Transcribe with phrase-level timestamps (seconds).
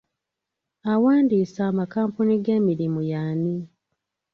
[0.91, 3.55] Awandiisa amakampuni g'emirimu y'ani?